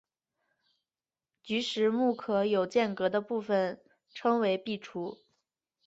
[1.43, 3.79] 菊石目壳有间隔的部份
[4.11, 4.99] 称为闭锥。